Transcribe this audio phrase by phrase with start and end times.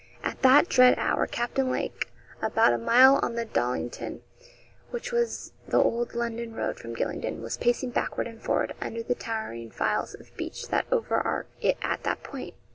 [0.23, 2.09] At that dread hour, Captain Lake,
[2.41, 4.21] about a mile on the Dollington,
[4.89, 9.13] which was the old London road from Gylingden, was pacing backward and forward under the
[9.13, 12.55] towering files of beech that overarch it at that point.